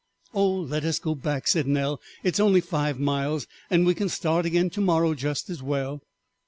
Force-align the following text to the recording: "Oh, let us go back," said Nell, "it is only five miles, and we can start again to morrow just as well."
"Oh, 0.33 0.49
let 0.55 0.83
us 0.83 0.97
go 0.97 1.13
back," 1.13 1.47
said 1.47 1.67
Nell, 1.67 2.01
"it 2.23 2.33
is 2.33 2.39
only 2.39 2.59
five 2.59 2.99
miles, 2.99 3.45
and 3.69 3.85
we 3.85 3.93
can 3.93 4.09
start 4.09 4.47
again 4.47 4.71
to 4.71 4.81
morrow 4.81 5.13
just 5.13 5.47
as 5.47 5.61
well." 5.61 6.01